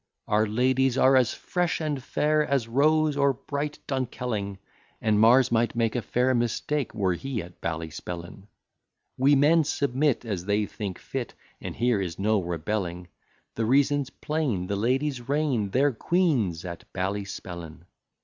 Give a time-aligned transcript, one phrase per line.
[0.27, 4.57] Our ladies are as fresh and fair As Rose, or bright Dunkelling:
[4.99, 8.47] And Mars might make a fair mistake, Were he at Ballyspellin.
[9.15, 13.09] We men submit as they think fit, And here is no rebelling:
[13.53, 17.85] The reason's plain; the ladies reign, They're queens at Ballyspellin.